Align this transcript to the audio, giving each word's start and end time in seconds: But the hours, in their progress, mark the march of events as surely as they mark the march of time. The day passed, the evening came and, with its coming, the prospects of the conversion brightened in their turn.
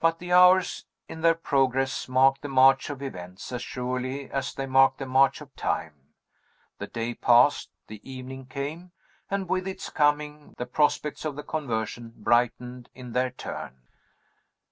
But 0.00 0.18
the 0.18 0.32
hours, 0.32 0.86
in 1.08 1.20
their 1.20 1.36
progress, 1.36 2.08
mark 2.08 2.40
the 2.40 2.48
march 2.48 2.90
of 2.90 3.00
events 3.00 3.52
as 3.52 3.62
surely 3.62 4.28
as 4.28 4.52
they 4.52 4.66
mark 4.66 4.96
the 4.96 5.06
march 5.06 5.40
of 5.40 5.54
time. 5.54 5.94
The 6.78 6.88
day 6.88 7.14
passed, 7.14 7.70
the 7.86 8.00
evening 8.02 8.46
came 8.46 8.90
and, 9.30 9.48
with 9.48 9.68
its 9.68 9.88
coming, 9.88 10.56
the 10.58 10.66
prospects 10.66 11.24
of 11.24 11.36
the 11.36 11.44
conversion 11.44 12.12
brightened 12.16 12.88
in 12.92 13.12
their 13.12 13.30
turn. 13.30 13.82